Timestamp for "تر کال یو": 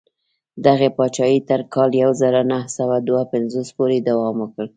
1.49-2.11